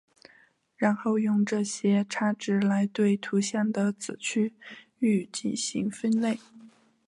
[0.77, 4.55] 然后用这些差值来对图像的子区
[4.97, 6.39] 域进行分类。